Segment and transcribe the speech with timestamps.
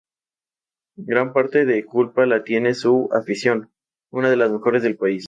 [0.97, 3.69] Gran parte de culpa la tiene su afición,
[4.09, 5.19] una de las mejores del país.